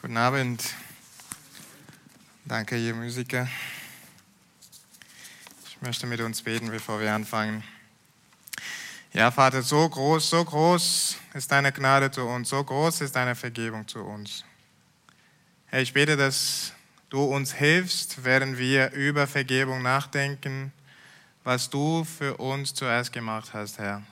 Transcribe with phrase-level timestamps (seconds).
[0.00, 0.62] Guten Abend.
[2.44, 3.48] Danke, ihr Musiker.
[5.66, 7.64] Ich möchte mit uns beten, bevor wir anfangen.
[9.12, 13.34] Ja, Vater, so groß, so groß ist deine Gnade zu uns, so groß ist deine
[13.34, 14.44] Vergebung zu uns.
[15.66, 16.72] Herr, ich bete, dass
[17.10, 20.72] du uns hilfst, während wir über Vergebung nachdenken,
[21.42, 24.04] was du für uns zuerst gemacht hast, Herr.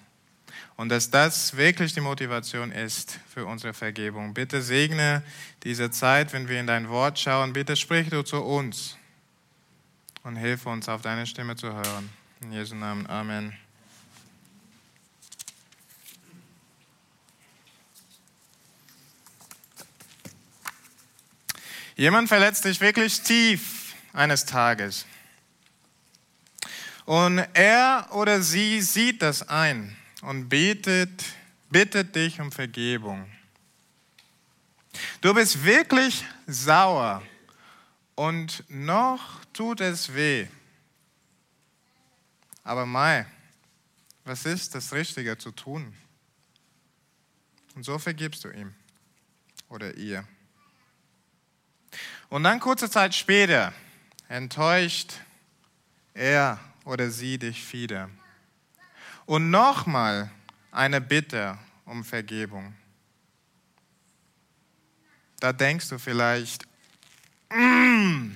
[0.77, 4.35] Und dass das wirklich die Motivation ist für unsere Vergebung.
[4.35, 5.23] Bitte segne
[5.63, 7.53] diese Zeit, wenn wir in dein Wort schauen.
[7.53, 8.97] Bitte sprich du zu uns
[10.23, 12.11] und hilf uns, auf deine Stimme zu hören.
[12.43, 13.07] In Jesu Namen.
[13.07, 13.57] Amen.
[21.97, 25.07] Jemand verletzt dich wirklich tief eines Tages.
[27.07, 31.25] Und er oder sie sieht das ein und betet,
[31.71, 33.31] bittet dich um Vergebung.
[35.21, 37.23] Du bist wirklich sauer
[38.17, 40.49] und noch tut es weh.
[42.65, 43.25] Aber Mai,
[44.25, 45.95] was ist das Richtige zu tun?
[47.77, 48.75] Und so vergibst du ihm
[49.69, 50.27] oder ihr.
[52.31, 53.73] Und dann kurze Zeit später
[54.29, 55.21] enttäuscht
[56.15, 58.11] er oder sie dich wieder.
[59.27, 60.31] Und nochmal
[60.71, 62.75] eine Bitte um Vergebung.
[65.41, 66.65] Da denkst du vielleicht,
[67.51, 68.31] mm,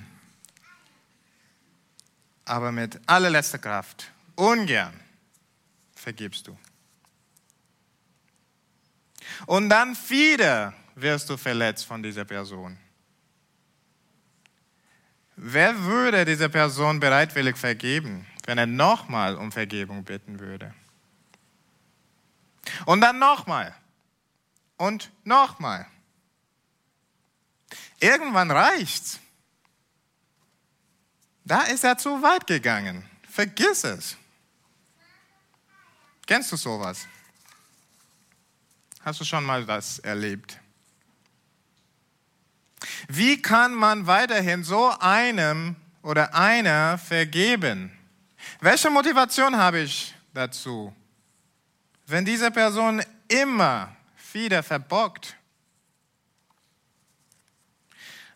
[2.45, 4.93] aber mit allerletzter Kraft, ungern
[5.95, 6.57] vergibst du.
[9.45, 12.77] Und dann wieder wirst du verletzt von dieser Person.
[15.35, 20.73] Wer würde dieser Person bereitwillig vergeben, wenn er nochmal um Vergebung bitten würde?
[22.85, 23.75] Und dann nochmal.
[24.77, 25.87] Und nochmal.
[27.99, 29.19] Irgendwann reicht's.
[31.43, 33.09] Da ist er zu weit gegangen.
[33.29, 34.17] Vergiss es.
[36.25, 37.07] Kennst du sowas?
[39.01, 40.59] Hast du schon mal das erlebt?
[43.07, 47.91] Wie kann man weiterhin so einem oder einer vergeben?
[48.59, 50.95] Welche Motivation habe ich dazu?
[52.11, 53.95] Wenn diese Person immer
[54.33, 55.35] wieder verbockt.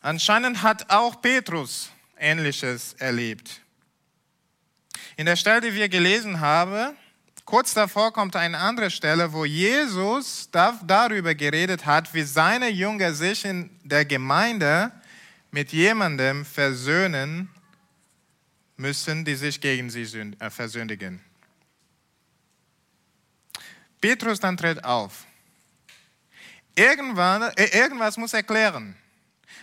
[0.01, 3.61] Anscheinend hat auch Petrus Ähnliches erlebt.
[5.17, 6.95] In der Stelle, die wir gelesen haben,
[7.43, 13.45] kurz davor kommt eine andere Stelle, wo Jesus darüber geredet hat, wie seine Jünger sich
[13.45, 14.91] in der Gemeinde
[15.51, 17.49] mit jemandem versöhnen
[18.77, 20.03] müssen, die sich gegen sie
[20.39, 21.24] äh, versündigen.
[24.05, 25.25] Petrus dann tritt auf.
[26.75, 28.95] Irgendwann, äh, irgendwas muss erklären.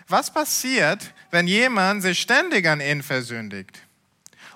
[0.09, 3.79] Was passiert, wenn jemand sich ständig an ihn versündigt?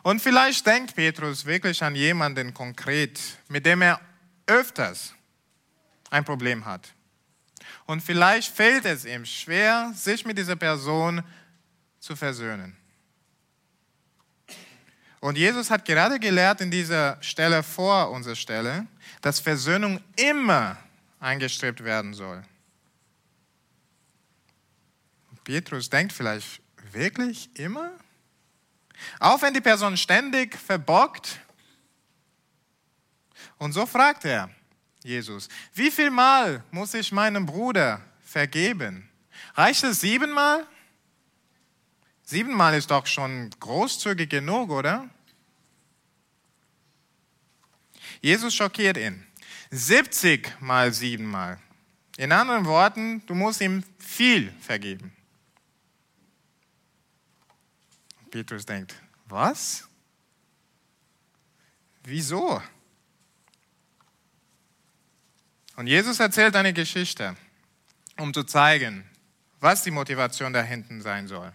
[0.02, 4.00] Und vielleicht denkt Petrus wirklich an jemanden konkret, mit dem er
[4.48, 5.14] öfters
[6.10, 6.88] ein Problem hat.
[7.84, 11.22] Und vielleicht fällt es ihm schwer, sich mit dieser Person
[12.00, 12.76] zu versöhnen.
[15.20, 18.88] Und Jesus hat gerade gelehrt in dieser Stelle vor unserer Stelle,
[19.26, 20.78] dass Versöhnung immer
[21.18, 22.44] eingestrebt werden soll.
[25.42, 27.90] Petrus denkt vielleicht, wirklich immer?
[29.18, 31.40] Auch wenn die Person ständig verbockt.
[33.58, 34.48] Und so fragt er
[35.02, 39.10] Jesus, wie viel Mal muss ich meinem Bruder vergeben?
[39.56, 40.64] Reicht es siebenmal?
[42.22, 45.10] Siebenmal ist doch schon großzügig genug, oder?
[48.26, 49.24] Jesus schockiert ihn.
[49.70, 51.60] 70 mal 7 mal.
[52.16, 55.12] In anderen Worten, du musst ihm viel vergeben.
[58.32, 59.88] Petrus denkt, was?
[62.02, 62.60] Wieso?
[65.76, 67.36] Und Jesus erzählt eine Geschichte,
[68.16, 69.08] um zu zeigen,
[69.60, 71.54] was die Motivation da hinten sein soll.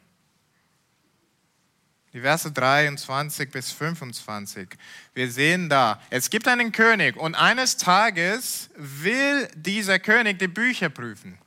[2.13, 4.67] Die Verse 23 bis 25.
[5.13, 10.89] Wir sehen da, es gibt einen König und eines Tages will dieser König die Bücher
[10.89, 11.37] prüfen.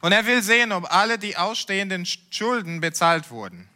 [0.00, 3.68] Und er will sehen, ob alle die ausstehenden Schulden bezahlt wurden.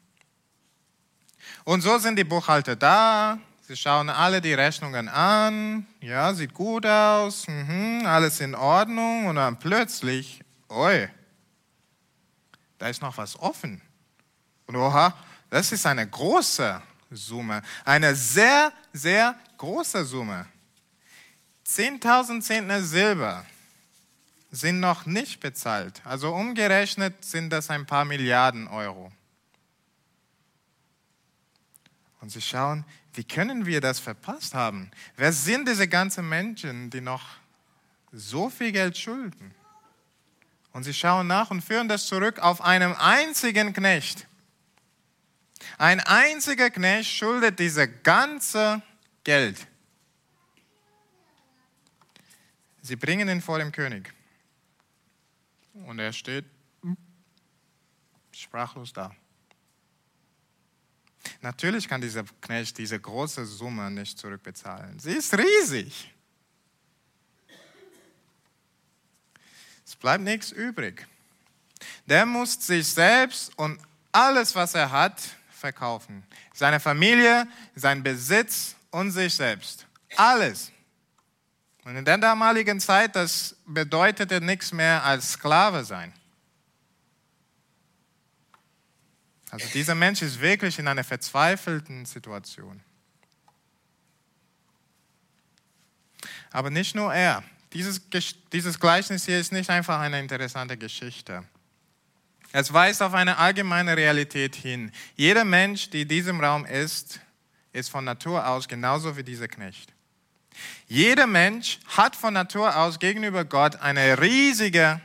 [1.64, 6.86] Und so sind die Buchhalter da, sie schauen alle die Rechnungen an, ja, sieht gut
[6.86, 11.08] aus, mhm, alles in Ordnung und dann plötzlich, oi,
[12.78, 13.82] da ist noch was offen.
[14.66, 15.14] Und oha,
[15.50, 20.46] das ist eine große Summe, eine sehr, sehr große Summe.
[21.66, 23.44] 10.000 Zentner Silber
[24.50, 26.00] sind noch nicht bezahlt.
[26.04, 29.12] Also umgerechnet sind das ein paar Milliarden Euro.
[32.20, 32.84] Und sie schauen,
[33.14, 34.90] wie können wir das verpasst haben?
[35.16, 37.22] Wer sind diese ganzen Menschen, die noch
[38.12, 39.54] so viel Geld schulden?
[40.72, 44.27] Und sie schauen nach und führen das zurück auf einen einzigen Knecht.
[45.78, 48.82] Ein einziger Knecht schuldet diese ganze
[49.22, 49.64] Geld.
[52.82, 54.12] Sie bringen ihn vor dem König.
[55.74, 56.46] Und er steht
[58.32, 59.14] sprachlos da.
[61.42, 64.98] Natürlich kann dieser Knecht diese große Summe nicht zurückbezahlen.
[64.98, 66.12] Sie ist riesig.
[69.86, 71.06] Es bleibt nichts übrig.
[72.06, 73.80] Der muss sich selbst und
[74.10, 75.22] alles, was er hat,
[75.58, 76.24] verkaufen.
[76.54, 79.86] Seine Familie, sein Besitz und sich selbst.
[80.16, 80.72] Alles.
[81.84, 86.12] Und in der damaligen Zeit, das bedeutete nichts mehr als Sklave sein.
[89.50, 92.82] Also dieser Mensch ist wirklich in einer verzweifelten Situation.
[96.50, 97.42] Aber nicht nur er.
[97.72, 98.00] Dieses,
[98.52, 101.44] dieses Gleichnis hier ist nicht einfach eine interessante Geschichte.
[102.52, 104.90] Es weist auf eine allgemeine Realität hin.
[105.16, 107.20] Jeder Mensch, der in diesem Raum ist,
[107.72, 109.92] ist von Natur aus genauso wie dieser Knecht.
[110.86, 115.00] Jeder Mensch hat von Natur aus gegenüber Gott eine riesige,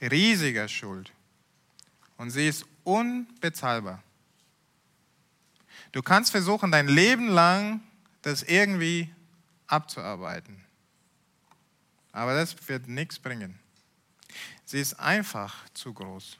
[0.00, 1.12] riesige Schuld.
[2.16, 4.02] Und sie ist unbezahlbar.
[5.92, 7.80] Du kannst versuchen, dein Leben lang
[8.22, 9.10] das irgendwie
[9.66, 10.64] abzuarbeiten.
[12.12, 13.58] Aber das wird nichts bringen.
[14.64, 16.38] Sie ist einfach zu groß.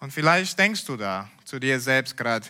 [0.00, 2.46] Und vielleicht denkst du da zu dir selbst gerade,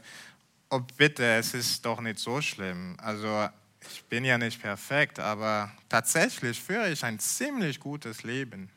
[0.71, 2.97] oh bitte, es ist doch nicht so schlimm.
[3.01, 3.49] Also
[3.91, 8.69] ich bin ja nicht perfekt, aber tatsächlich führe ich ein ziemlich gutes Leben.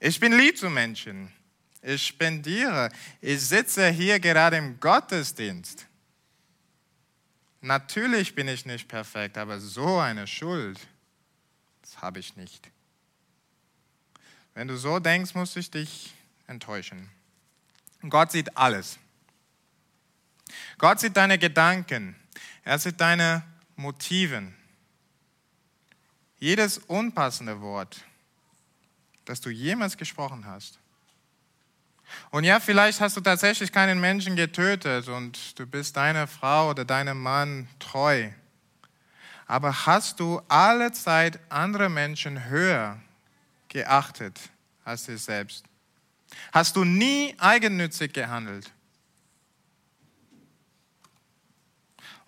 [0.00, 1.32] Ich bin lieb zu Menschen.
[1.82, 2.88] Ich spendiere.
[3.20, 5.86] Ich sitze hier gerade im Gottesdienst.
[7.60, 10.78] Natürlich bin ich nicht perfekt, aber so eine Schuld,
[11.82, 12.70] das habe ich nicht.
[14.54, 16.13] Wenn du so denkst, muss ich dich
[16.46, 17.10] enttäuschen.
[18.08, 18.98] Gott sieht alles.
[20.78, 22.16] Gott sieht deine Gedanken.
[22.64, 23.42] Er sieht deine
[23.76, 24.54] Motiven.
[26.38, 28.04] Jedes unpassende Wort,
[29.24, 30.78] das du jemals gesprochen hast.
[32.30, 36.84] Und ja, vielleicht hast du tatsächlich keinen Menschen getötet und du bist deiner Frau oder
[36.84, 38.30] deinem Mann treu.
[39.46, 43.00] Aber hast du alle Zeit andere Menschen höher
[43.68, 44.38] geachtet
[44.84, 45.64] als dich selbst?
[46.52, 48.72] Hast du nie eigennützig gehandelt?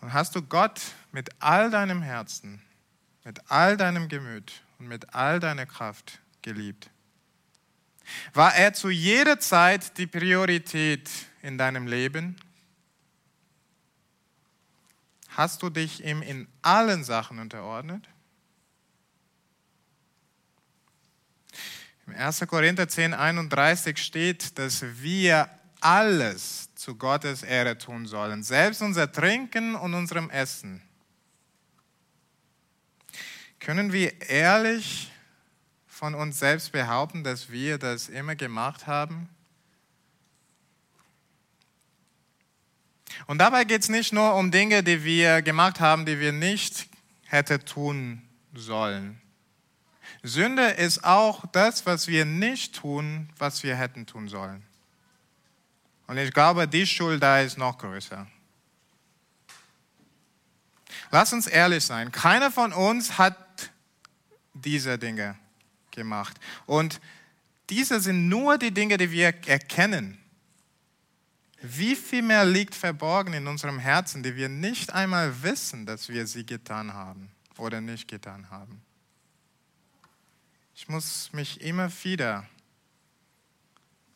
[0.00, 0.80] Und hast du Gott
[1.12, 2.62] mit all deinem Herzen,
[3.24, 6.90] mit all deinem Gemüt und mit all deiner Kraft geliebt?
[8.34, 11.10] War er zu jeder Zeit die Priorität
[11.42, 12.36] in deinem Leben?
[15.30, 18.08] Hast du dich ihm in allen Sachen unterordnet?
[22.06, 22.46] Im 1.
[22.46, 25.50] Korinther 10, 31 steht, dass wir
[25.80, 30.82] alles zu Gottes Ehre tun sollen, selbst unser Trinken und unserem Essen.
[33.58, 35.10] Können wir ehrlich
[35.88, 39.28] von uns selbst behaupten, dass wir das immer gemacht haben?
[43.26, 46.88] Und dabei geht es nicht nur um Dinge, die wir gemacht haben, die wir nicht
[47.24, 48.22] hätte tun
[48.54, 49.20] sollen.
[50.26, 54.62] Sünde ist auch das, was wir nicht tun, was wir hätten tun sollen.
[56.08, 58.26] Und ich glaube, die Schuld da ist noch größer.
[61.12, 62.10] Lass uns ehrlich sein.
[62.10, 63.36] Keiner von uns hat
[64.52, 65.36] diese Dinge
[65.92, 66.38] gemacht.
[66.66, 67.00] Und
[67.70, 70.18] diese sind nur die Dinge, die wir erkennen.
[71.62, 76.26] Wie viel mehr liegt verborgen in unserem Herzen, die wir nicht einmal wissen, dass wir
[76.26, 78.82] sie getan haben oder nicht getan haben.
[80.78, 82.46] Ich muss mich immer wieder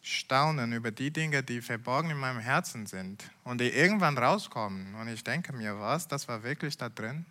[0.03, 4.95] staunen über die Dinge, die verborgen in meinem Herzen sind und die irgendwann rauskommen.
[4.95, 7.25] Und ich denke mir, was, das war wirklich da drin?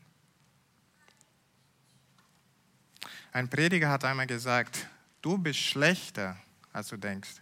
[3.32, 4.88] Ein Prediger hat einmal gesagt,
[5.22, 6.36] du bist schlechter,
[6.74, 7.36] als du denkst.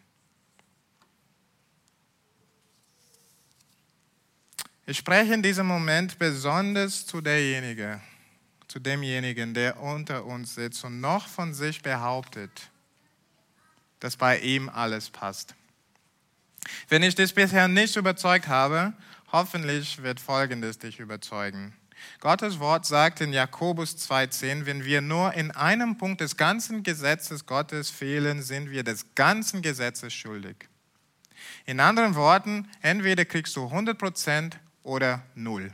[4.86, 8.02] Ich spreche in diesem Moment besonders zu derjenige,
[8.68, 12.52] zu demjenigen, der unter uns sitzt und noch von sich behauptet,
[14.00, 15.56] dass bei ihm alles passt.
[16.90, 18.94] Wenn ich dich bisher nicht überzeugt habe,
[19.32, 21.74] hoffentlich wird Folgendes dich überzeugen.
[22.20, 27.46] Gottes Wort sagt in Jakobus 2.10, wenn wir nur in einem Punkt des ganzen Gesetzes
[27.46, 30.68] Gottes fehlen, sind wir des ganzen Gesetzes schuldig.
[31.66, 35.74] In anderen Worten, entweder kriegst du 100% oder null.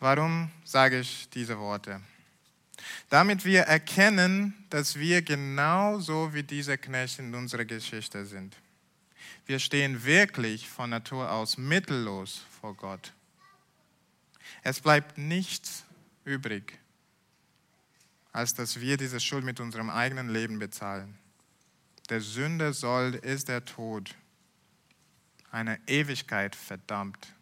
[0.00, 2.00] Warum sage ich diese Worte?
[3.10, 8.56] Damit wir erkennen, dass wir genauso wie diese Knechte in unserer Geschichte sind.
[9.44, 13.12] Wir stehen wirklich von Natur aus mittellos vor Gott.
[14.62, 15.84] Es bleibt nichts
[16.24, 16.78] übrig,
[18.32, 21.18] als dass wir diese Schuld mit unserem eigenen Leben bezahlen.
[22.08, 24.14] Der Sünde soll ist der Tod,
[25.50, 27.34] eine Ewigkeit verdammt.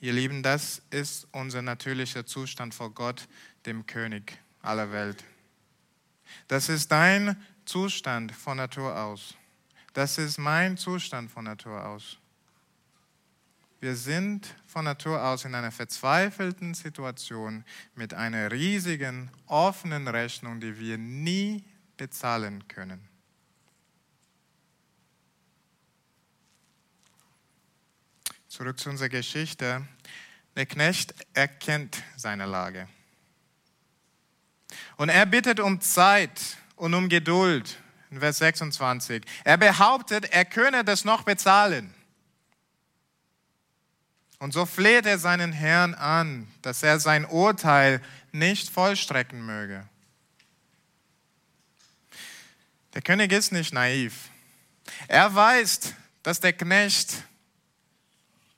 [0.00, 3.26] Ihr Lieben, das ist unser natürlicher Zustand vor Gott,
[3.66, 5.24] dem König aller Welt.
[6.46, 9.34] Das ist dein Zustand von Natur aus.
[9.94, 12.18] Das ist mein Zustand von Natur aus.
[13.80, 17.64] Wir sind von Natur aus in einer verzweifelten Situation
[17.96, 21.64] mit einer riesigen, offenen Rechnung, die wir nie
[21.96, 23.08] bezahlen können.
[28.48, 29.86] Zurück zu unserer Geschichte.
[30.56, 32.88] Der Knecht erkennt seine Lage.
[34.96, 37.78] Und er bittet um Zeit und um Geduld.
[38.10, 39.22] In Vers 26.
[39.44, 41.94] Er behauptet, er könne das noch bezahlen.
[44.38, 48.00] Und so fleht er seinen Herrn an, dass er sein Urteil
[48.32, 49.86] nicht vollstrecken möge.
[52.94, 54.30] Der König ist nicht naiv.
[55.06, 57.27] Er weiß, dass der Knecht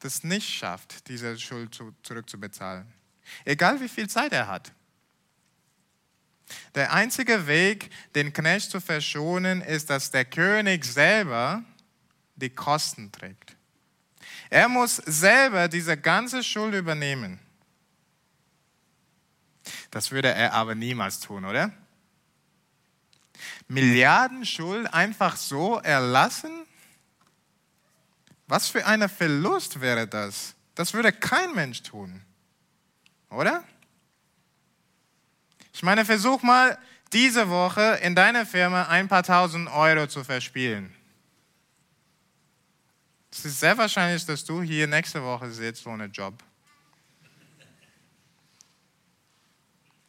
[0.00, 2.86] das nicht schafft, diese Schuld zurückzubezahlen.
[3.44, 4.72] Egal wie viel Zeit er hat.
[6.74, 11.62] Der einzige Weg, den Knecht zu verschonen, ist, dass der König selber
[12.36, 13.56] die Kosten trägt.
[14.48, 17.38] Er muss selber diese ganze Schuld übernehmen.
[19.90, 21.72] Das würde er aber niemals tun, oder?
[23.68, 26.59] Milliarden Schuld einfach so erlassen?
[28.50, 30.56] Was für ein Verlust wäre das?
[30.74, 32.20] Das würde kein Mensch tun,
[33.30, 33.62] oder?
[35.72, 36.76] Ich meine, versuch mal
[37.12, 40.92] diese Woche in deiner Firma ein paar tausend Euro zu verspielen.
[43.30, 46.34] Es ist sehr wahrscheinlich, dass du hier nächste Woche sitzt ohne Job.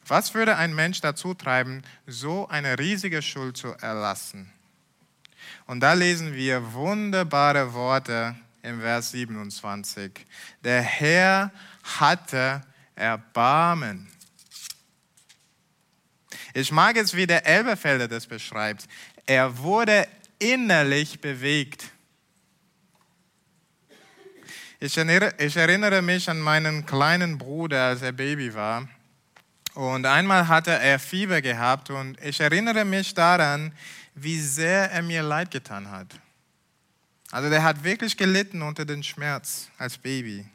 [0.04, 4.52] Was würde ein Mensch dazu treiben, so eine riesige Schuld zu erlassen?
[5.66, 10.12] Und da lesen wir wunderbare Worte im Vers 27.
[10.62, 11.50] Der Herr
[11.82, 12.62] hatte
[12.94, 14.08] Erbarmen.
[16.54, 18.86] Ich mag es, wie der Elberfelder das beschreibt.
[19.26, 20.06] Er wurde
[20.38, 21.90] innerlich bewegt.
[24.80, 28.88] Ich erinnere, ich erinnere mich an meinen kleinen Bruder, als er Baby war.
[29.74, 33.72] Und einmal hatte er Fieber gehabt und ich erinnere mich daran,
[34.14, 36.18] wie sehr er mir leid getan hat.
[37.30, 40.46] Also der hat wirklich gelitten unter dem Schmerz als Baby.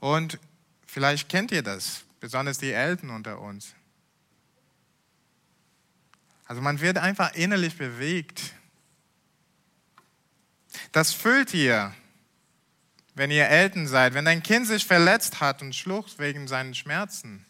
[0.00, 0.38] Und
[0.86, 3.74] vielleicht kennt ihr das, besonders die Eltern unter uns.
[6.44, 8.54] Also man wird einfach innerlich bewegt.
[10.92, 11.94] Das fühlt ihr,
[13.14, 17.44] wenn ihr Eltern seid, wenn dein Kind sich verletzt hat und schluchzt wegen seinen Schmerzen.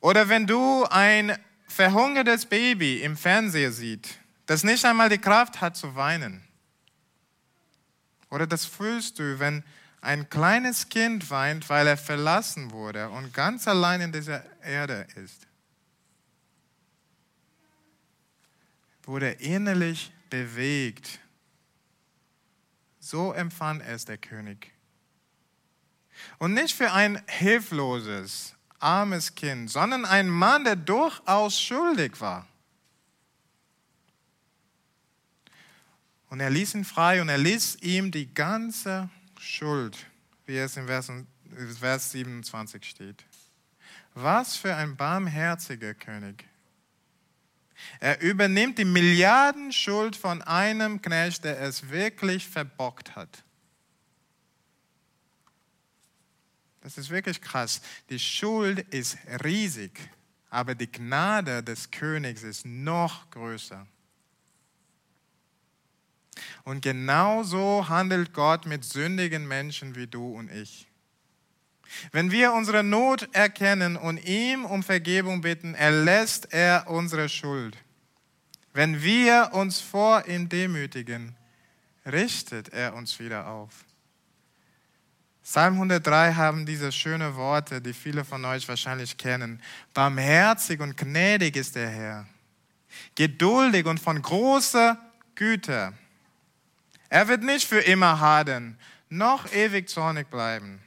[0.00, 1.36] Oder wenn du ein
[1.70, 6.42] verhungertes Baby im Fernseher siehst, das nicht einmal die Kraft hat zu weinen.
[8.30, 9.64] Oder das fühlst du, wenn
[10.00, 15.46] ein kleines Kind weint, weil er verlassen wurde und ganz allein in dieser Erde ist.
[19.10, 21.18] wurde innerlich bewegt.
[23.00, 24.72] So empfand es der König.
[26.38, 32.46] Und nicht für ein hilfloses, armes Kind, sondern ein Mann, der durchaus schuldig war.
[36.28, 40.06] Und er ließ ihn frei und er ließ ihm die ganze Schuld,
[40.46, 41.10] wie es im Vers,
[41.78, 43.24] Vers 27 steht.
[44.14, 46.44] Was für ein barmherziger König.
[47.98, 53.42] Er übernimmt die Milliardenschuld von einem Knecht, der es wirklich verbockt hat.
[56.80, 57.80] Das ist wirklich krass.
[58.08, 59.98] Die Schuld ist riesig,
[60.48, 63.86] aber die Gnade des Königs ist noch größer.
[66.64, 70.86] Und genauso handelt Gott mit sündigen Menschen wie du und ich.
[72.12, 77.76] Wenn wir unsere Not erkennen und ihm um Vergebung bitten, erlässt er unsere Schuld.
[78.72, 81.34] Wenn wir uns vor ihm demütigen,
[82.06, 83.84] richtet er uns wieder auf.
[85.42, 89.60] Psalm 103 haben diese schönen Worte, die viele von euch wahrscheinlich kennen.
[89.94, 92.26] Barmherzig und gnädig ist der Herr,
[93.14, 94.98] geduldig und von großer
[95.34, 95.92] Güte.
[97.08, 98.78] Er wird nicht für immer hadern,
[99.08, 100.80] noch ewig zornig bleiben.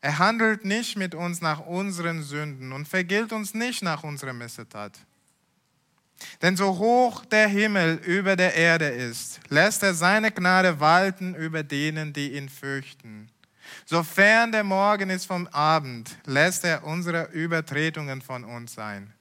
[0.00, 4.98] Er handelt nicht mit uns nach unseren Sünden und vergilt uns nicht nach unserer Missetat.
[6.42, 11.62] Denn so hoch der Himmel über der Erde ist, lässt er seine Gnade walten über
[11.62, 13.30] denen, die ihn fürchten.
[13.86, 19.12] Sofern der Morgen ist vom Abend, lässt er unsere Übertretungen von uns sein.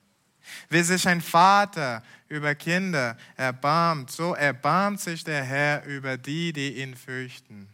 [0.70, 6.82] Wie sich ein Vater über Kinder erbarmt, so erbarmt sich der Herr über die, die
[6.82, 7.70] ihn fürchten.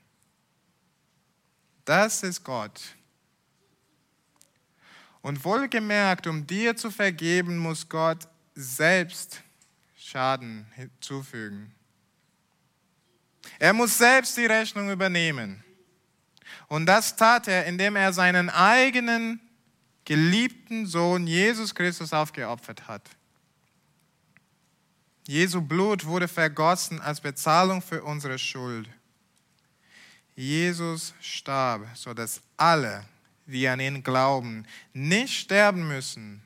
[1.86, 2.82] Das ist Gott.
[5.22, 9.44] Und wohlgemerkt, um dir zu vergeben, muss Gott selbst
[9.96, 11.76] Schaden hinzufügen.
[13.60, 15.64] Er muss selbst die Rechnung übernehmen.
[16.68, 19.40] Und das tat er, indem er seinen eigenen
[20.04, 23.10] geliebten Sohn Jesus Christus aufgeopfert hat.
[25.28, 28.88] Jesu Blut wurde vergossen als Bezahlung für unsere Schuld.
[30.36, 33.06] Jesus starb, sodass alle,
[33.46, 36.45] die an ihn glauben, nicht sterben müssen,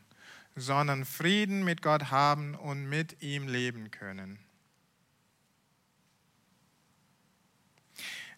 [0.60, 4.40] sondern Frieden mit Gott haben und mit ihm leben können.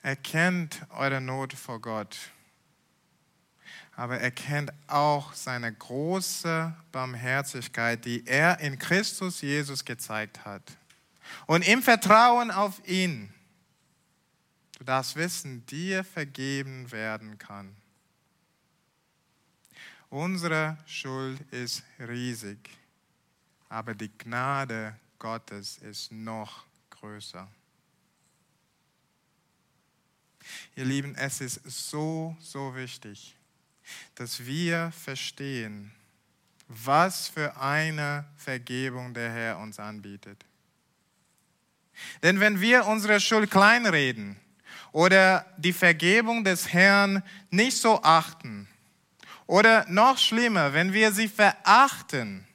[0.01, 2.17] Erkennt eure Not vor Gott,
[3.95, 10.63] aber erkennt auch seine große Barmherzigkeit, die er in Christus Jesus gezeigt hat.
[11.45, 13.33] Und im Vertrauen auf ihn,
[14.79, 17.75] du darfst wissen, dir vergeben werden kann.
[20.11, 22.69] Unsere Schuld ist riesig,
[23.69, 27.47] aber die Gnade Gottes ist noch größer.
[30.75, 33.37] Ihr Lieben, es ist so, so wichtig,
[34.15, 35.93] dass wir verstehen,
[36.67, 40.43] was für eine Vergebung der Herr uns anbietet.
[42.21, 44.35] Denn wenn wir unsere Schuld kleinreden
[44.91, 48.67] oder die Vergebung des Herrn nicht so achten,
[49.51, 52.47] oder noch schlimmer, wenn wir sie verachten,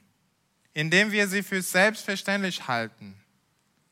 [0.73, 3.15] indem wir sie für selbstverständlich halten,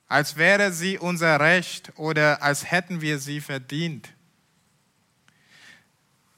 [0.08, 4.08] als wäre sie unser Recht oder als hätten wir sie verdient,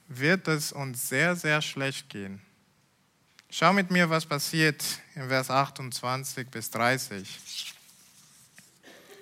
[0.08, 2.42] wird es uns sehr, sehr schlecht gehen.
[3.48, 7.74] Schau mit mir, was passiert in Vers 28 bis 30.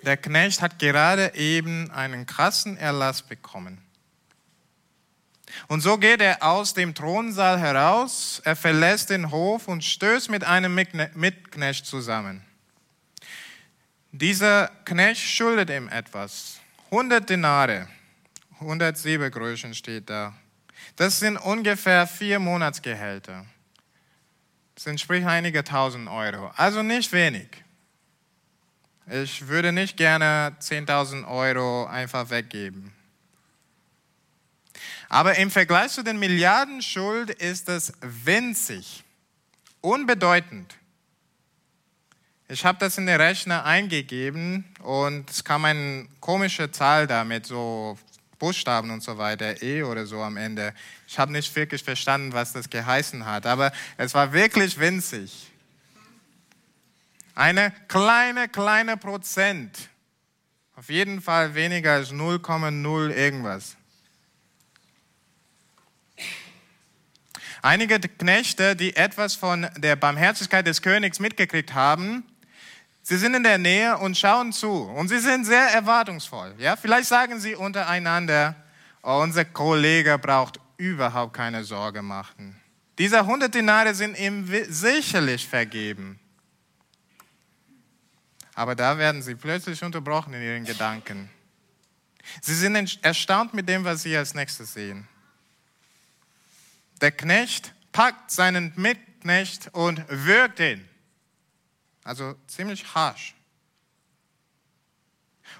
[0.01, 3.84] Der Knecht hat gerade eben einen krassen Erlass bekommen.
[5.67, 10.43] Und so geht er aus dem Thronsaal heraus, er verlässt den Hof und stößt mit
[10.43, 12.43] einem Mitknecht zusammen.
[14.11, 16.59] Dieser Knecht schuldet ihm etwas.
[16.91, 17.87] 100 Denare,
[18.61, 20.33] 100 Silbergrößen steht da.
[20.95, 23.45] Das sind ungefähr vier Monatsgehälter.
[24.75, 26.51] Das entspricht einige tausend Euro.
[26.55, 27.49] Also nicht wenig.
[29.07, 32.94] Ich würde nicht gerne 10.000 Euro einfach weggeben.
[35.09, 39.03] Aber im Vergleich zu den Milliarden Schuld ist es winzig,
[39.81, 40.75] unbedeutend.
[42.47, 47.45] Ich habe das in den Rechner eingegeben und es kam eine komische Zahl da mit
[47.45, 47.97] so
[48.37, 50.73] Buchstaben und so weiter, E oder so am Ende.
[51.07, 55.51] Ich habe nicht wirklich verstanden, was das geheißen hat, aber es war wirklich winzig.
[57.33, 59.89] Eine kleine, kleine Prozent.
[60.75, 63.75] Auf jeden Fall weniger als 0,0 irgendwas.
[67.65, 72.23] Einige Knechte, die etwas von der Barmherzigkeit des Königs mitgekriegt haben,
[73.01, 74.83] sie sind in der Nähe und schauen zu.
[74.83, 76.53] Und sie sind sehr erwartungsvoll.
[76.59, 76.75] Ja?
[76.75, 78.55] Vielleicht sagen sie untereinander,
[79.01, 82.55] oh, unser Kollege braucht überhaupt keine Sorge machen.
[82.99, 86.19] Diese 100 Dinare sind ihm sicherlich vergeben.
[88.53, 91.31] Aber da werden sie plötzlich unterbrochen in ihren Gedanken.
[92.41, 95.07] Sie sind erstaunt mit dem, was sie als nächstes sehen.
[97.01, 100.87] Der Knecht packt seinen Mitknecht und würgt ihn.
[102.03, 103.35] Also ziemlich harsch.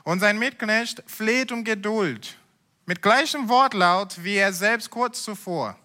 [0.03, 2.37] Und sein Mitknecht fleht um Geduld,
[2.85, 5.77] mit gleichem Wortlaut wie er selbst kurz zuvor.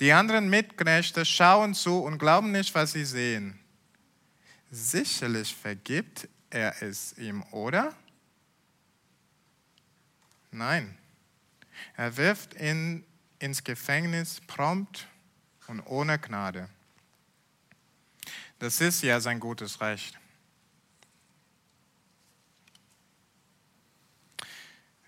[0.00, 3.58] Die anderen Mitknechte schauen zu und glauben nicht, was sie sehen.
[4.70, 7.94] Sicherlich vergibt er es ihm, oder?
[10.50, 10.98] Nein.
[11.96, 13.04] Er wirft ihn
[13.38, 15.08] ins Gefängnis prompt
[15.66, 16.68] und ohne Gnade.
[18.58, 20.18] Das ist ja sein gutes Recht.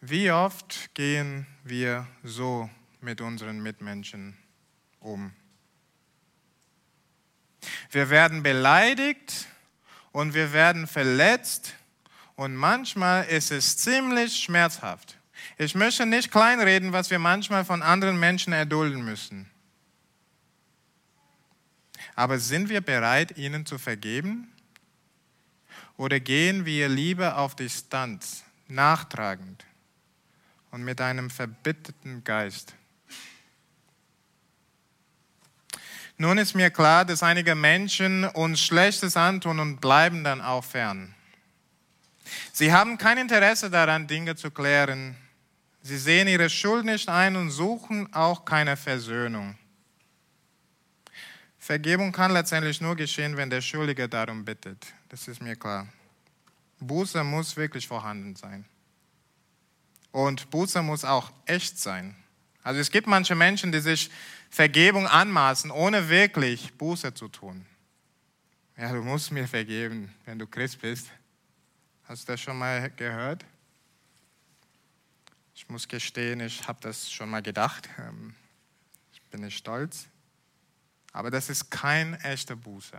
[0.00, 4.36] Wie oft gehen wir so mit unseren Mitmenschen
[5.00, 5.32] um?
[7.90, 9.48] Wir werden beleidigt
[10.12, 11.74] und wir werden verletzt
[12.36, 15.17] und manchmal ist es ziemlich schmerzhaft.
[15.60, 19.50] Ich möchte nicht kleinreden, was wir manchmal von anderen Menschen erdulden müssen.
[22.14, 24.52] Aber sind wir bereit, ihnen zu vergeben?
[25.96, 29.66] Oder gehen wir lieber auf Distanz, nachtragend
[30.70, 32.74] und mit einem verbitterten Geist?
[36.18, 41.16] Nun ist mir klar, dass einige Menschen uns Schlechtes antun und bleiben dann auch fern.
[42.52, 45.16] Sie haben kein Interesse daran, Dinge zu klären.
[45.82, 49.56] Sie sehen ihre Schuld nicht ein und suchen auch keine Versöhnung.
[51.58, 54.86] Vergebung kann letztendlich nur geschehen, wenn der Schuldige darum bittet.
[55.08, 55.86] Das ist mir klar.
[56.80, 58.64] Buße muss wirklich vorhanden sein.
[60.12, 62.16] Und Buße muss auch echt sein.
[62.62, 64.10] Also es gibt manche Menschen, die sich
[64.50, 67.66] Vergebung anmaßen, ohne wirklich Buße zu tun.
[68.76, 71.08] Ja, du musst mir vergeben, wenn du Christ bist.
[72.04, 73.44] Hast du das schon mal gehört?
[75.58, 77.88] Ich muss gestehen, ich habe das schon mal gedacht.
[77.98, 78.32] Ähm,
[79.12, 80.06] ich bin nicht stolz.
[81.12, 82.96] Aber das ist kein echter Buße.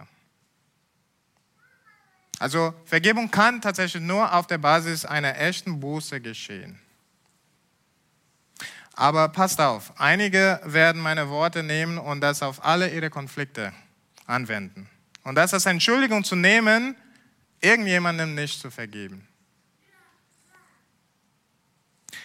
[2.37, 6.81] Also Vergebung kann tatsächlich nur auf der Basis einer echten Buße geschehen.
[8.91, 13.71] Aber passt auf, einige werden meine Worte nehmen und das auf alle ihre Konflikte
[14.25, 14.89] anwenden.
[15.23, 16.97] Und das als Entschuldigung zu nehmen,
[17.61, 19.28] irgendjemandem nicht zu vergeben.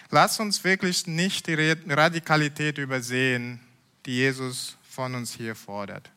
[0.09, 1.55] Lass uns wirklich nicht die
[1.87, 3.59] Radikalität übersehen,
[4.05, 6.09] die Jesus von uns hier fordert.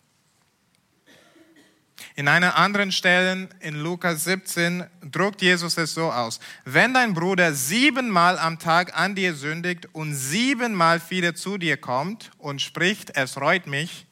[2.14, 6.40] In einer anderen Stelle in Lukas 17 druckt Jesus es so aus.
[6.64, 12.30] Wenn dein Bruder siebenmal am Tag an dir sündigt und siebenmal wieder zu dir kommt
[12.38, 14.06] und spricht, es reut mich,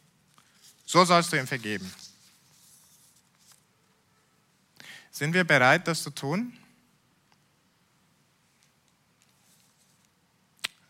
[0.85, 1.93] so sollst du ihm vergeben.
[5.11, 6.53] Sind wir bereit, das zu tun?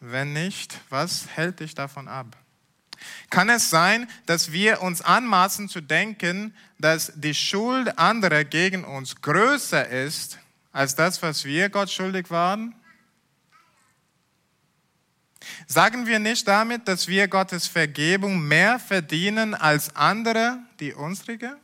[0.01, 2.37] Wenn nicht, was hält dich davon ab?
[3.31, 9.21] Kann es sein, dass wir uns anmaßen zu denken, dass die Schuld anderer gegen uns
[9.21, 10.39] größer ist
[10.73, 12.75] als das, was wir Gott schuldig waren?
[15.67, 21.57] Sagen wir nicht damit, dass wir Gottes Vergebung mehr verdienen als andere die unsrige?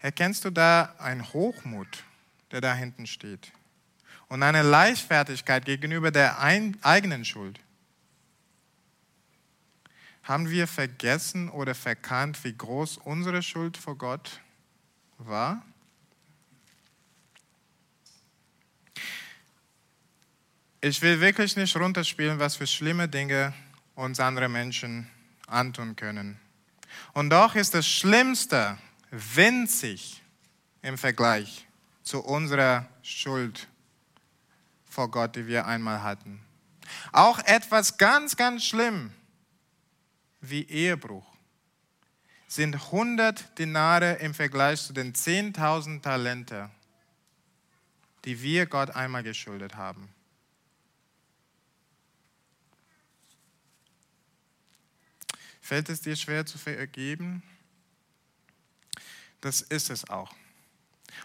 [0.00, 2.04] Erkennst du da einen Hochmut,
[2.52, 3.52] der da hinten steht?
[4.30, 7.58] Und eine Leichtfertigkeit gegenüber der eigenen Schuld?
[10.22, 14.40] Haben wir vergessen oder verkannt, wie groß unsere Schuld vor Gott
[15.18, 15.64] war?
[20.80, 23.52] Ich will wirklich nicht runterspielen, was für schlimme Dinge
[23.96, 25.10] uns andere Menschen
[25.48, 26.38] antun können.
[27.14, 28.78] Und doch ist das Schlimmste
[29.10, 30.22] winzig
[30.82, 31.66] im Vergleich
[32.04, 33.66] zu unserer Schuld
[34.90, 36.44] vor Gott, die wir einmal hatten.
[37.12, 39.12] Auch etwas ganz, ganz schlimm
[40.40, 41.26] wie Ehebruch
[42.48, 46.68] sind 100 Dinare im Vergleich zu den 10.000 Talente,
[48.24, 50.12] die wir Gott einmal geschuldet haben.
[55.60, 57.44] Fällt es dir schwer zu vergeben?
[59.40, 60.34] Das ist es auch.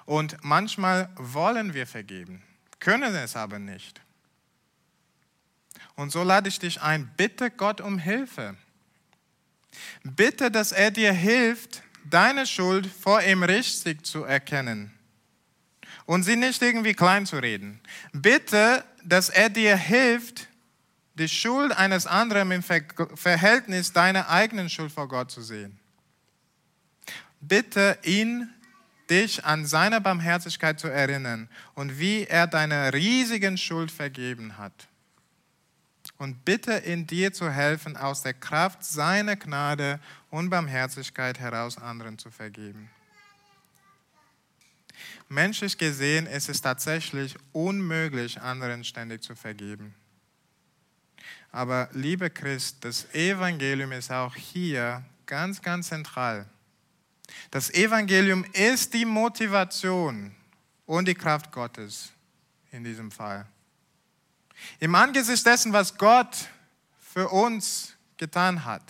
[0.05, 2.43] Und manchmal wollen wir vergeben,
[2.85, 3.99] können es aber nicht.
[5.95, 8.55] Und so lade ich dich ein, bitte Gott um Hilfe.
[10.03, 14.93] Bitte, dass er dir hilft, deine Schuld vor ihm richtig zu erkennen
[16.05, 17.81] und sie nicht irgendwie klein zu reden.
[18.13, 20.47] Bitte, dass er dir hilft,
[21.15, 25.79] die Schuld eines anderen im Verhältnis deiner eigenen Schuld vor Gott zu sehen.
[27.41, 28.53] Bitte ihn,
[29.09, 34.87] dich an seine Barmherzigkeit zu erinnern und wie er deine riesigen Schuld vergeben hat
[36.17, 42.17] und bitte in dir zu helfen, aus der Kraft seiner Gnade und Barmherzigkeit heraus anderen
[42.17, 42.89] zu vergeben.
[45.27, 49.93] Menschlich gesehen ist es tatsächlich unmöglich, anderen ständig zu vergeben.
[51.51, 56.45] Aber liebe Christ, das Evangelium ist auch hier ganz, ganz zentral.
[57.51, 60.35] Das Evangelium ist die Motivation
[60.85, 62.11] und die Kraft Gottes
[62.71, 63.45] in diesem Fall.
[64.79, 66.49] Im Angesicht dessen, was Gott
[66.99, 68.83] für uns getan hat,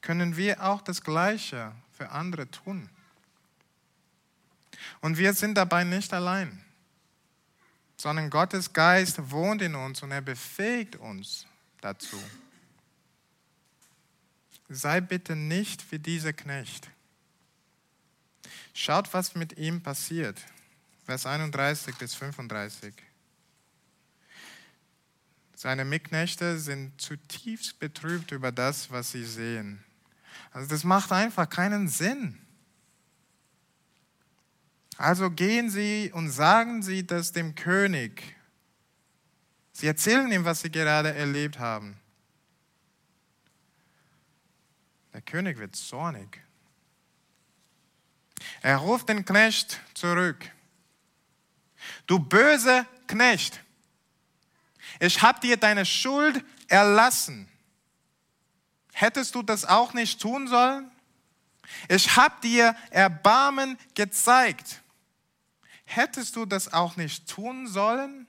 [0.00, 2.88] können wir auch das Gleiche für andere tun.
[5.00, 6.64] Und wir sind dabei nicht allein,
[7.96, 11.46] sondern Gottes Geist wohnt in uns und er befähigt uns
[11.80, 12.18] dazu.
[14.68, 16.90] Sei bitte nicht wie dieser Knecht.
[18.74, 20.38] Schaut, was mit ihm passiert.
[21.06, 22.94] Vers 31 bis 35.
[25.56, 29.82] Seine Mitknechte sind zutiefst betrübt über das, was sie sehen.
[30.52, 32.38] Also das macht einfach keinen Sinn.
[34.96, 38.36] Also gehen sie und sagen sie das dem König.
[39.72, 41.98] Sie erzählen ihm, was sie gerade erlebt haben.
[45.12, 46.42] Der König wird zornig.
[48.60, 50.50] Er ruft den Knecht zurück.
[52.06, 53.60] Du böser Knecht,
[55.00, 57.48] ich habe dir deine Schuld erlassen.
[58.92, 60.90] Hättest du das auch nicht tun sollen?
[61.88, 64.82] Ich habe dir Erbarmen gezeigt.
[65.84, 68.26] Hättest du das auch nicht tun sollen?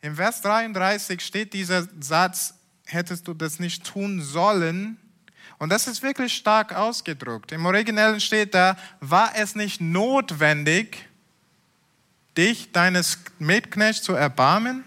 [0.00, 2.54] Im Vers 33 steht dieser Satz,
[2.92, 4.98] hättest du das nicht tun sollen.
[5.58, 7.52] Und das ist wirklich stark ausgedruckt.
[7.52, 11.08] Im Originellen steht da, war es nicht notwendig,
[12.36, 14.84] dich deines Mitknechts zu erbarmen?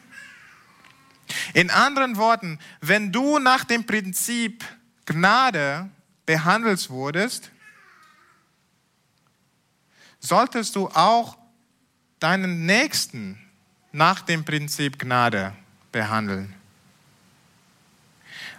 [1.53, 4.63] In anderen Worten, wenn du nach dem Prinzip
[5.05, 5.89] Gnade
[6.25, 7.51] behandelt wurdest,
[10.19, 11.37] solltest du auch
[12.19, 13.37] deinen Nächsten
[13.91, 15.53] nach dem Prinzip Gnade
[15.91, 16.55] behandeln.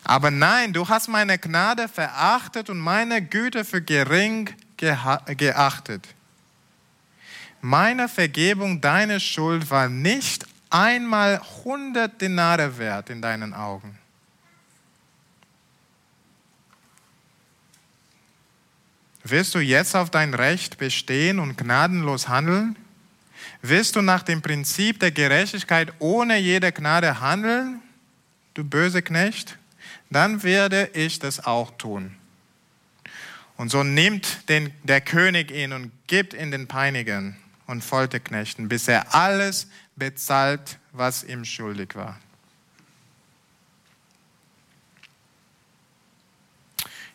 [0.05, 6.07] Aber nein, du hast meine Gnade verachtet und meine Güte für gering geachtet.
[7.62, 13.99] Meine Vergebung deiner Schuld war nicht einmal 100 Denare wert in deinen Augen.
[19.27, 22.77] Willst du jetzt auf dein Recht bestehen und gnadenlos handeln?
[23.62, 27.81] Willst du nach dem Prinzip der Gerechtigkeit ohne jede Gnade handeln,
[28.53, 29.57] du böse Knecht?
[30.11, 32.17] Dann werde ich das auch tun.
[33.57, 37.37] Und so nimmt den, der König ihn und gibt ihn den Peinigern
[37.67, 42.19] und Folterknechten, bis er alles bezahlt, was ihm schuldig war.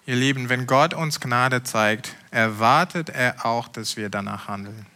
[0.05, 4.87] Ihr Lieben, wenn Gott uns Gnade zeigt, erwartet er auch, dass wir danach handeln.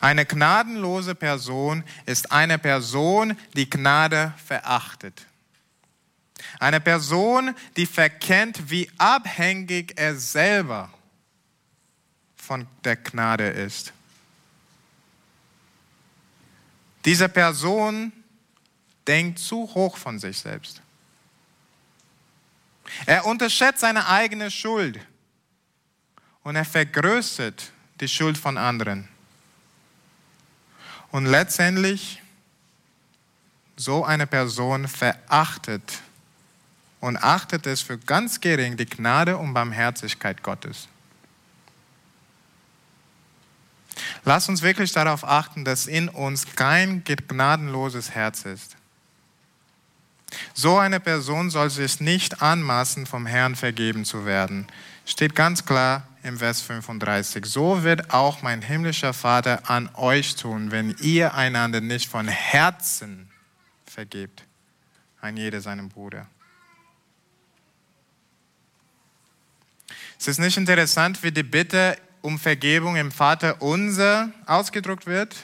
[0.00, 5.26] Eine gnadenlose Person ist eine Person, die Gnade verachtet.
[6.58, 10.90] Eine Person, die verkennt, wie abhängig er selber
[12.36, 13.92] von der Gnade ist.
[17.04, 18.12] Diese Person
[19.06, 20.82] denkt zu hoch von sich selbst.
[23.06, 25.00] Er unterschätzt seine eigene Schuld
[26.42, 29.08] und er vergrößert die Schuld von anderen.
[31.10, 32.22] Und letztendlich,
[33.76, 36.00] so eine Person verachtet
[37.00, 40.88] und achtet es für ganz gering die Gnade und Barmherzigkeit Gottes.
[44.24, 48.76] Lass uns wirklich darauf achten, dass in uns kein gnadenloses Herz ist.
[50.54, 54.66] So eine Person soll sich nicht anmaßen, vom Herrn vergeben zu werden.
[55.04, 57.46] Steht ganz klar im Vers 35.
[57.46, 63.30] So wird auch mein himmlischer Vater an euch tun, wenn ihr einander nicht von Herzen
[63.86, 64.44] vergebt.
[65.20, 66.26] Ein jeder seinem Bruder.
[70.20, 75.34] Es ist nicht interessant, wie die Bitte um Vergebung im Vater unser ausgedruckt wird.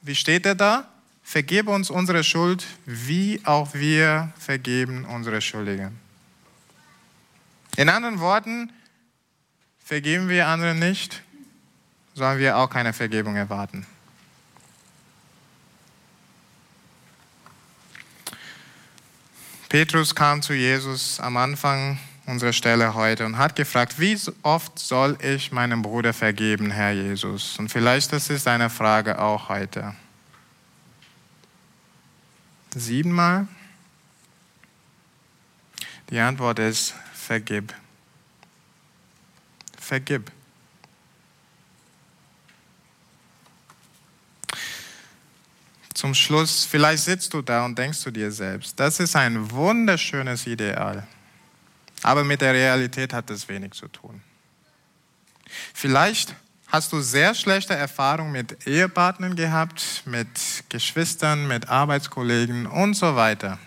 [0.00, 0.88] Wie steht er da?
[1.22, 6.00] Vergebe uns unsere Schuld, wie auch wir vergeben unsere Schuldigen.
[7.76, 8.72] In anderen Worten,
[9.84, 11.22] vergeben wir anderen nicht,
[12.14, 13.86] sollen wir auch keine Vergebung erwarten.
[19.68, 25.18] Petrus kam zu Jesus am Anfang unsere Stelle heute und hat gefragt, wie oft soll
[25.20, 27.58] ich meinem Bruder vergeben, Herr Jesus?
[27.58, 29.94] Und vielleicht das ist eine Frage auch heute.
[32.74, 33.46] Siebenmal?
[36.10, 37.74] Die Antwort ist, vergib.
[39.78, 40.30] Vergib.
[45.94, 50.46] Zum Schluss, vielleicht sitzt du da und denkst du dir selbst, das ist ein wunderschönes
[50.46, 51.06] Ideal.
[52.04, 54.22] Aber mit der Realität hat es wenig zu tun.
[55.72, 56.34] Vielleicht
[56.66, 60.28] hast du sehr schlechte Erfahrungen mit Ehepartnern gehabt, mit
[60.68, 63.58] Geschwistern, mit Arbeitskollegen und so weiter.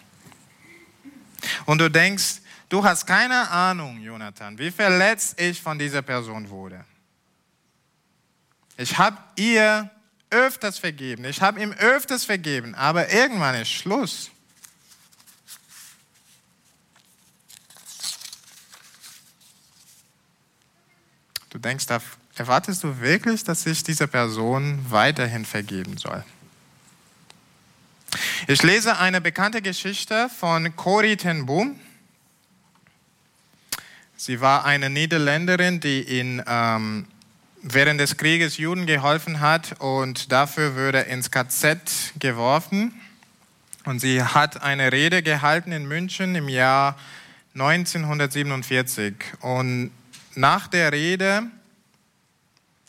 [1.66, 6.86] Und du denkst, du hast keine Ahnung, Jonathan, wie verletzt ich von dieser Person wurde.
[8.78, 9.90] Ich habe ihr
[10.30, 14.30] öfters vergeben, ich habe ihm öfters vergeben, aber irgendwann ist Schluss.
[21.58, 21.88] Du denkst,
[22.36, 26.24] erwartest du wirklich, dass ich dieser Person weiterhin vergeben soll?
[28.48, 31.80] Ich lese eine bekannte Geschichte von Corrie ten Boom.
[34.16, 37.08] Sie war eine Niederländerin, die in, ähm,
[37.64, 42.94] während des Krieges Juden geholfen hat und dafür wurde ins KZ geworfen.
[43.84, 47.00] Und sie hat eine Rede gehalten in München im Jahr
[47.56, 49.16] 1947.
[49.42, 49.90] Und
[50.38, 51.44] nach der Rede,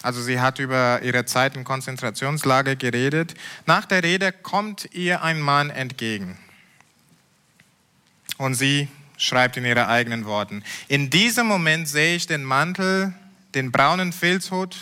[0.03, 3.35] also sie hat über ihre Zeit im Konzentrationslager geredet,
[3.67, 6.39] nach der Rede kommt ihr ein Mann entgegen.
[8.37, 13.13] Und sie schreibt in ihren eigenen Worten, in diesem Moment sehe ich den Mantel,
[13.55, 14.77] den braunen Filzhut,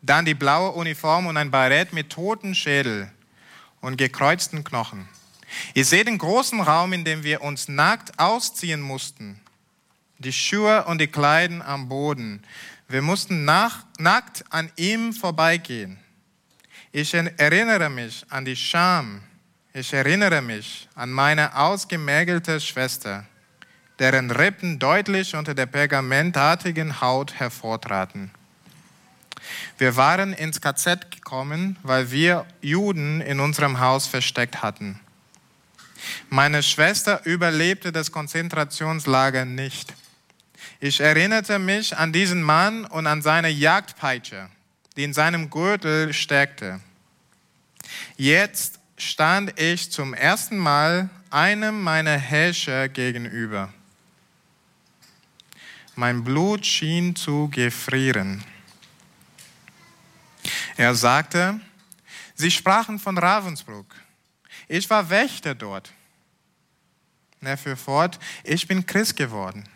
[0.00, 3.10] dann die blaue Uniform und ein Barett mit toten Schädel
[3.80, 5.08] und gekreuzten Knochen.
[5.74, 9.40] Ich sehe den großen Raum, in dem wir uns nackt ausziehen mussten
[10.18, 12.42] die Schuhe und die Kleiden am Boden.
[12.88, 15.98] Wir mussten nach, nackt an ihm vorbeigehen.
[16.90, 19.20] Ich erinnere mich an die Scham.
[19.72, 23.26] Ich erinnere mich an meine ausgemergelte Schwester,
[23.98, 28.30] deren Rippen deutlich unter der pergamentartigen Haut hervortraten.
[29.76, 34.98] Wir waren ins KZ gekommen, weil wir Juden in unserem Haus versteckt hatten.
[36.28, 39.94] Meine Schwester überlebte das Konzentrationslager nicht.
[40.80, 44.48] Ich erinnerte mich an diesen Mann und an seine Jagdpeitsche,
[44.96, 46.80] die in seinem Gürtel steckte.
[48.16, 53.72] Jetzt stand ich zum ersten Mal einem meiner Herrscher gegenüber.
[55.96, 58.44] Mein Blut schien zu gefrieren.
[60.76, 61.58] Er sagte,
[62.36, 63.92] Sie sprachen von Ravensbrück.
[64.68, 65.92] Ich war Wächter dort.
[67.40, 69.68] Er fuhr fort, ich bin Christ geworden.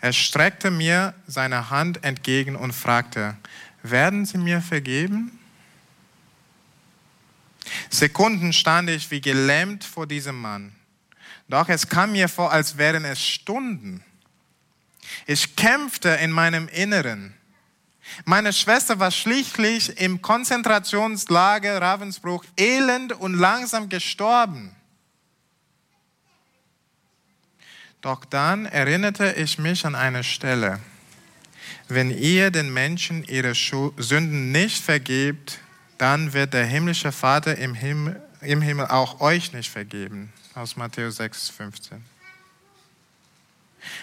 [0.00, 3.36] Er streckte mir seine Hand entgegen und fragte,
[3.82, 5.38] werden Sie mir vergeben?
[7.90, 10.74] Sekunden stand ich wie gelähmt vor diesem Mann.
[11.48, 14.04] Doch es kam mir vor, als wären es Stunden.
[15.26, 17.34] Ich kämpfte in meinem Inneren.
[18.24, 24.74] Meine Schwester war schlichtlich im Konzentrationslager Ravensbrück elend und langsam gestorben.
[28.00, 30.80] Doch dann erinnerte ich mich an eine Stelle.
[31.88, 35.58] Wenn ihr den Menschen ihre Sünden nicht vergebt,
[35.98, 40.32] dann wird der himmlische Vater im Himmel, im Himmel auch euch nicht vergeben.
[40.54, 42.04] Aus Matthäus 6, 15.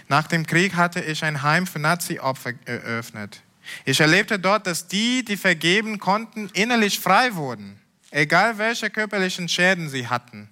[0.07, 3.41] Nach dem Krieg hatte ich ein Heim für Nazi-Opfer eröffnet.
[3.85, 7.79] Ich erlebte dort, dass die, die vergeben konnten, innerlich frei wurden,
[8.11, 10.49] egal welche körperlichen Schäden sie hatten.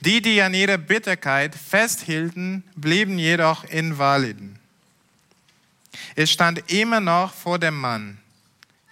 [0.00, 4.58] Die, die an ihrer Bitterkeit festhielten, blieben jedoch invaliden.
[6.14, 8.18] Ich stand immer noch vor dem Mann.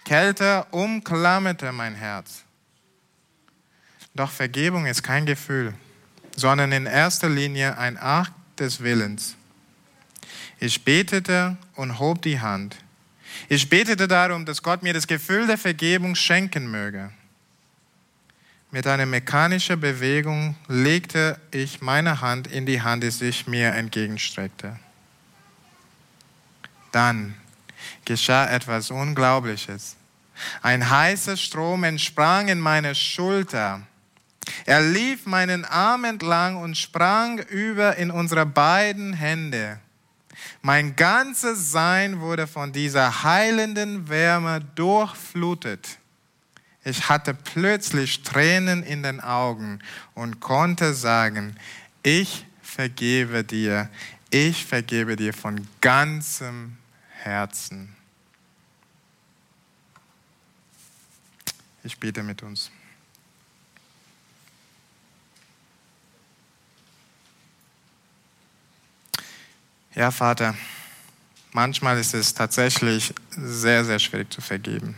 [0.03, 2.43] Kälte umklammerte mein Herz.
[4.13, 5.73] Doch Vergebung ist kein Gefühl,
[6.35, 9.35] sondern in erster Linie ein Akt des Willens.
[10.59, 12.77] Ich betete und hob die Hand.
[13.49, 17.11] Ich betete darum, dass Gott mir das Gefühl der Vergebung schenken möge.
[18.75, 24.77] Mit einer mechanischen Bewegung legte ich meine Hand in die Hand, die sich mir entgegenstreckte.
[26.91, 27.35] Dann
[28.03, 29.95] geschah etwas Unglaubliches.
[30.61, 33.83] Ein heißer Strom entsprang in meine Schulter.
[34.65, 39.79] Er lief meinen Arm entlang und sprang über in unsere beiden Hände.
[40.61, 45.97] Mein ganzes Sein wurde von dieser heilenden Wärme durchflutet.
[46.85, 49.79] Ich hatte plötzlich Tränen in den Augen
[50.13, 51.55] und konnte sagen,
[52.03, 53.89] ich vergebe dir,
[54.29, 56.77] ich vergebe dir von ganzem
[57.09, 57.95] Herzen.
[61.83, 62.69] Ich bete mit uns.
[69.95, 70.55] Ja, Vater,
[71.51, 74.95] manchmal ist es tatsächlich sehr, sehr schwierig zu vergeben.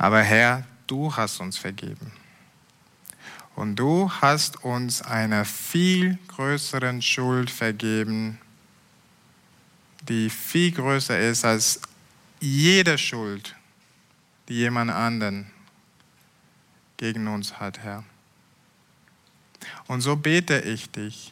[0.00, 2.10] Aber Herr, du hast uns vergeben.
[3.54, 8.40] Und du hast uns eine viel größeren Schuld vergeben,
[10.08, 11.82] die viel größer ist als
[12.40, 13.54] jede Schuld,
[14.48, 15.50] die jemand anderen
[16.96, 18.02] gegen uns hat, Herr.
[19.86, 21.30] Und so bete ich dich,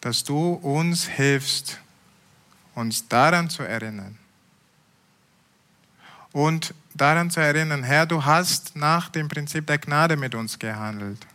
[0.00, 1.78] dass du uns hilfst,
[2.74, 4.18] uns daran zu erinnern.
[6.32, 11.26] Und daran zu erinnern, Herr, du hast nach dem Prinzip der Gnade mit uns gehandelt.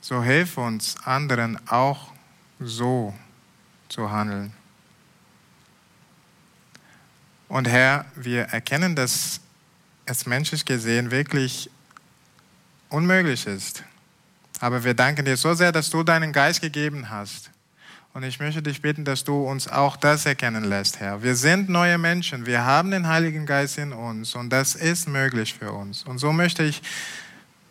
[0.00, 2.12] So hilf uns anderen auch
[2.60, 3.14] so
[3.88, 4.52] zu handeln.
[7.48, 9.40] Und Herr, wir erkennen, dass
[10.04, 11.70] es menschlich gesehen wirklich
[12.88, 13.82] unmöglich ist.
[14.60, 17.50] Aber wir danken dir so sehr, dass du deinen Geist gegeben hast.
[18.16, 21.22] Und ich möchte dich bitten, dass du uns auch das erkennen lässt, Herr.
[21.22, 22.46] Wir sind neue Menschen.
[22.46, 26.02] Wir haben den Heiligen Geist in uns und das ist möglich für uns.
[26.04, 26.80] Und so möchte ich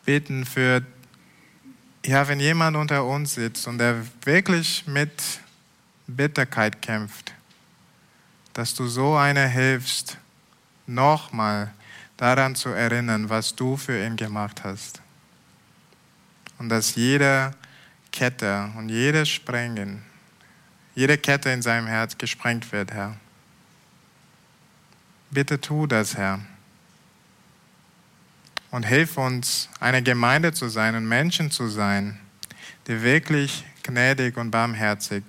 [0.05, 0.83] beten für,
[2.05, 5.09] ja, wenn jemand unter uns sitzt und der wirklich mit
[6.05, 7.33] Bitterkeit kämpft,
[8.53, 10.19] dass du so einer hilfst,
[10.85, 11.73] nochmal
[12.17, 15.01] daran zu erinnern, was du für ihn gemacht hast
[16.59, 17.49] und dass jede
[18.11, 20.03] Kette und jedes Sprengen,
[20.95, 23.15] jede Kette in seinem Herz gesprengt wird, Herr.
[25.29, 26.39] Bitte tu das, Herr.
[28.71, 32.19] Und hilf uns, eine Gemeinde zu sein und Menschen zu sein,
[32.87, 35.23] die wirklich gnädig und barmherzig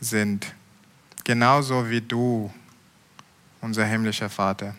[0.00, 0.52] sind.
[1.24, 2.52] Genauso wie du,
[3.60, 4.74] unser himmlischer Vater.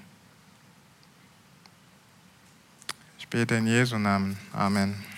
[3.17, 4.37] Ich bete in Jesu Namen.
[4.51, 5.12] Amen.